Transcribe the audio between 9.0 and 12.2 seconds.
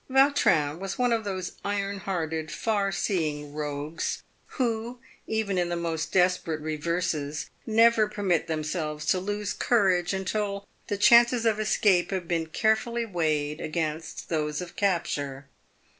to lose courage until the chances of escape